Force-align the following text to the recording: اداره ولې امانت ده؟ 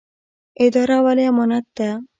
اداره 0.65 0.97
ولې 1.05 1.23
امانت 1.31 1.65
ده؟ 1.77 1.89